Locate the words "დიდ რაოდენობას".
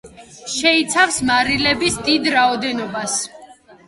2.07-3.19